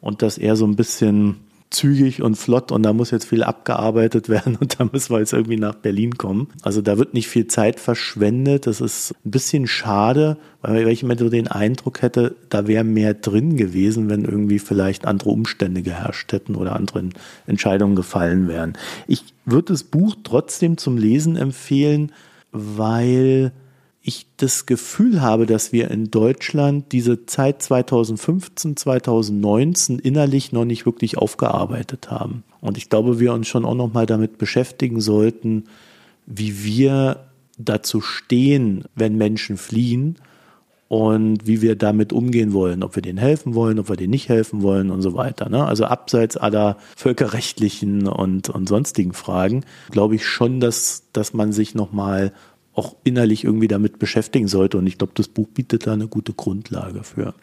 [0.00, 1.36] und dass er so ein bisschen
[1.70, 5.32] zügig und flott und da muss jetzt viel abgearbeitet werden und da müssen wir jetzt
[5.32, 6.48] irgendwie nach Berlin kommen.
[6.62, 8.66] Also da wird nicht viel Zeit verschwendet.
[8.66, 13.14] Das ist ein bisschen schade, weil ich immer so den Eindruck hätte, da wäre mehr
[13.14, 17.10] drin gewesen, wenn irgendwie vielleicht andere Umstände geherrscht hätten oder andere
[17.46, 18.72] Entscheidungen gefallen wären.
[19.06, 22.12] Ich würde das Buch trotzdem zum Lesen empfehlen,
[22.52, 23.52] weil
[24.08, 30.86] ich das Gefühl habe, dass wir in Deutschland diese Zeit 2015, 2019 innerlich noch nicht
[30.86, 32.42] wirklich aufgearbeitet haben.
[32.60, 35.64] Und ich glaube, wir uns schon auch noch mal damit beschäftigen sollten,
[36.26, 37.26] wie wir
[37.58, 40.16] dazu stehen, wenn Menschen fliehen
[40.88, 44.28] und wie wir damit umgehen wollen, ob wir denen helfen wollen, ob wir denen nicht
[44.28, 45.48] helfen wollen und so weiter.
[45.48, 45.64] Ne?
[45.64, 51.74] Also abseits aller völkerrechtlichen und, und sonstigen Fragen, glaube ich schon, dass, dass man sich
[51.74, 52.32] nochmal
[52.78, 54.78] auch innerlich irgendwie damit beschäftigen sollte.
[54.78, 57.34] Und ich glaube, das Buch bietet da eine gute Grundlage für.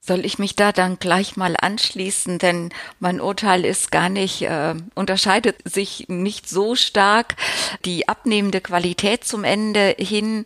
[0.00, 4.74] Soll ich mich da dann gleich mal anschließen, denn mein Urteil ist gar nicht, äh,
[4.94, 7.36] unterscheidet sich nicht so stark.
[7.84, 10.44] Die abnehmende Qualität zum Ende hin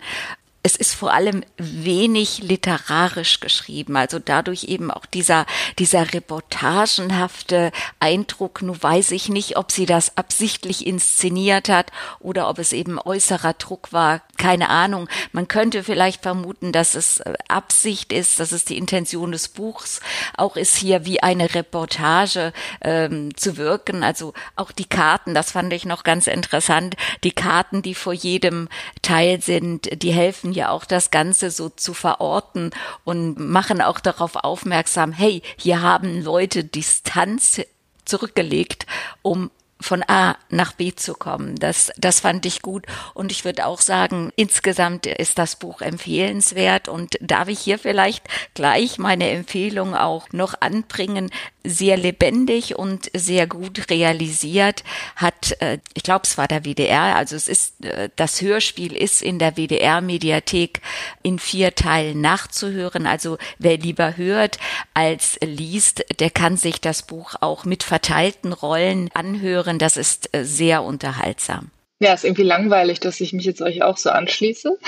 [0.68, 5.46] es ist vor allem wenig literarisch geschrieben, also dadurch eben auch dieser,
[5.78, 8.60] dieser reportagenhafte Eindruck.
[8.60, 13.54] Nun weiß ich nicht, ob sie das absichtlich inszeniert hat oder ob es eben äußerer
[13.54, 14.20] Druck war.
[14.36, 15.08] Keine Ahnung.
[15.32, 20.00] Man könnte vielleicht vermuten, dass es äh, Absicht ist, dass es die Intention des Buchs
[20.36, 22.52] auch ist, hier wie eine Reportage
[22.82, 24.04] ähm, zu wirken.
[24.04, 26.94] Also auch die Karten, das fand ich noch ganz interessant.
[27.24, 28.68] Die Karten, die vor jedem
[29.00, 32.70] Teil sind, die helfen ja auch das Ganze so zu verorten
[33.04, 37.60] und machen auch darauf aufmerksam, hey, hier haben Leute Distanz
[38.04, 38.86] zurückgelegt,
[39.22, 41.56] um von A nach B zu kommen.
[41.56, 42.86] Das, das fand ich gut.
[43.14, 46.88] Und ich würde auch sagen, insgesamt ist das Buch empfehlenswert.
[46.88, 51.30] Und darf ich hier vielleicht gleich meine Empfehlung auch noch anbringen?
[51.68, 54.84] Sehr lebendig und sehr gut realisiert,
[55.16, 59.22] hat, äh, ich glaube, es war der WDR, also es ist, äh, das Hörspiel ist
[59.22, 60.80] in der WDR-Mediathek
[61.22, 63.06] in vier Teilen nachzuhören.
[63.06, 64.58] Also wer lieber hört
[64.94, 69.78] als liest, der kann sich das Buch auch mit verteilten Rollen anhören.
[69.78, 71.70] Das ist äh, sehr unterhaltsam.
[72.00, 74.78] Ja, ist irgendwie langweilig, dass ich mich jetzt euch auch so anschließe.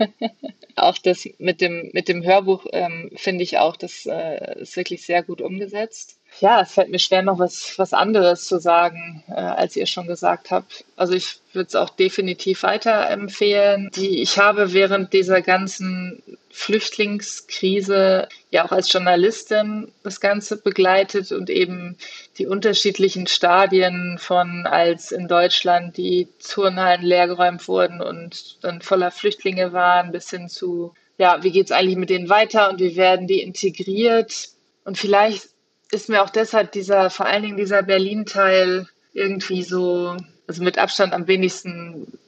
[0.76, 5.06] auch das mit dem, mit dem Hörbuch ähm, finde ich auch, das äh, ist wirklich
[5.06, 6.19] sehr gut umgesetzt.
[6.40, 10.06] Ja, es fällt mir schwer, noch was, was anderes zu sagen, äh, als ihr schon
[10.06, 10.86] gesagt habt.
[10.96, 13.90] Also ich würde es auch definitiv weiterempfehlen.
[13.94, 21.50] Die, ich habe während dieser ganzen Flüchtlingskrise ja auch als Journalistin das Ganze begleitet und
[21.50, 21.98] eben
[22.38, 29.74] die unterschiedlichen Stadien von als in Deutschland die Turnhallen leergeräumt wurden und dann voller Flüchtlinge
[29.74, 33.26] waren, bis hin zu, ja, wie geht es eigentlich mit denen weiter und wie werden
[33.26, 34.48] die integriert?
[34.84, 35.49] Und vielleicht
[35.92, 41.12] ist mir auch deshalb dieser, vor allen Dingen dieser Berlin-Teil irgendwie so, also mit Abstand
[41.12, 42.18] am wenigsten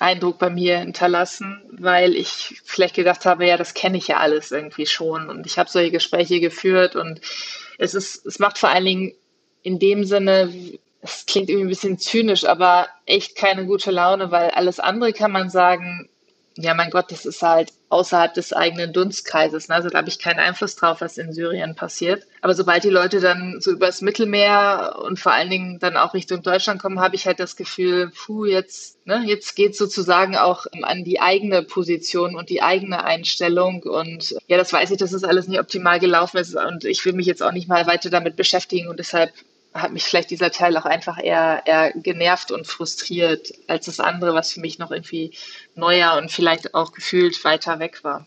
[0.00, 4.50] Eindruck bei mir hinterlassen, weil ich vielleicht gedacht habe, ja, das kenne ich ja alles
[4.50, 7.20] irgendwie schon und ich habe solche Gespräche geführt und
[7.78, 9.12] es ist, es macht vor allen Dingen
[9.62, 10.52] in dem Sinne,
[11.02, 15.32] es klingt irgendwie ein bisschen zynisch, aber echt keine gute Laune, weil alles andere kann
[15.32, 16.08] man sagen,
[16.56, 19.68] ja, mein Gott, das ist halt außerhalb des eigenen Dunstkreises.
[19.68, 19.74] Ne?
[19.74, 22.26] Also da habe ich keinen Einfluss drauf, was in Syrien passiert.
[22.40, 26.42] Aber sobald die Leute dann so übers Mittelmeer und vor allen Dingen dann auch Richtung
[26.42, 31.04] Deutschland kommen, habe ich halt das Gefühl, puh, jetzt, ne, jetzt geht sozusagen auch an
[31.04, 33.82] die eigene Position und die eigene Einstellung.
[33.82, 36.54] Und ja, das weiß ich, dass das alles nicht optimal gelaufen ist.
[36.54, 38.88] Und ich will mich jetzt auch nicht mal weiter damit beschäftigen.
[38.88, 39.32] Und deshalb
[39.74, 44.34] hat mich vielleicht dieser Teil auch einfach eher, eher genervt und frustriert als das andere,
[44.34, 45.32] was für mich noch irgendwie
[45.74, 48.26] neuer und vielleicht auch gefühlt weiter weg war.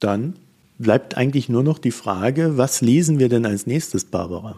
[0.00, 0.38] Dann
[0.78, 4.56] bleibt eigentlich nur noch die Frage, was lesen wir denn als nächstes, Barbara?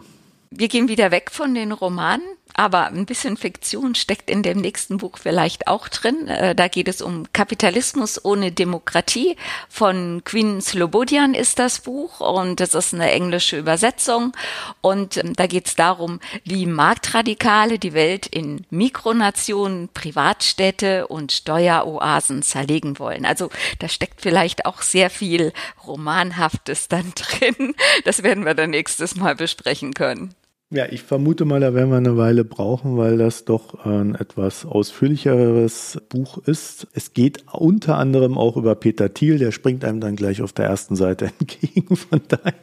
[0.51, 4.97] Wir gehen wieder weg von den Romanen aber ein bisschen Fiktion steckt in dem nächsten
[4.97, 6.27] Buch vielleicht auch drin.
[6.27, 9.35] Äh, da geht es um Kapitalismus ohne Demokratie.
[9.69, 14.33] Von Queen Slobodian ist das Buch und das ist eine englische Übersetzung.
[14.81, 22.43] Und ähm, da geht es darum, wie Marktradikale die Welt in Mikronationen, Privatstädte und Steueroasen
[22.43, 23.25] zerlegen wollen.
[23.25, 25.53] Also da steckt vielleicht auch sehr viel
[25.85, 27.75] Romanhaftes dann drin.
[28.05, 30.35] Das werden wir dann nächstes Mal besprechen können.
[30.71, 34.67] Ja, ich vermute mal, da werden wir eine Weile brauchen, weil das doch ein etwas
[34.67, 36.85] ausführlicheres Buch ist.
[36.93, 40.65] Es geht unter anderem auch über Peter Thiel, der springt einem dann gleich auf der
[40.65, 41.95] ersten Seite entgegen.
[41.95, 42.53] Von daher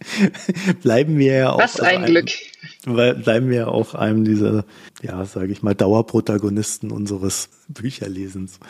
[0.82, 1.62] bleiben wir ja auch.
[1.62, 2.30] Was ein einem, Glück.
[2.84, 4.66] Bleiben wir ja auch einem dieser,
[5.00, 8.60] ja, sage ich mal, Dauerprotagonisten unseres Bücherlesens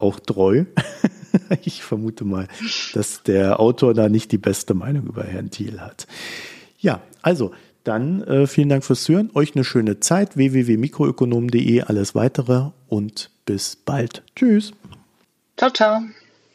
[0.00, 0.66] auch treu.
[1.64, 2.46] ich vermute mal,
[2.92, 6.06] dass der Autor da nicht die beste Meinung über Herrn Thiel hat.
[6.78, 7.52] Ja, also
[7.88, 9.30] dann äh, vielen Dank fürs Hören.
[9.34, 10.36] Euch eine schöne Zeit.
[10.36, 14.22] www.mikroökonom.de, alles weitere und bis bald.
[14.36, 14.72] Tschüss.
[15.56, 16.02] Ciao, ciao.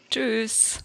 [0.09, 0.82] Tschüss.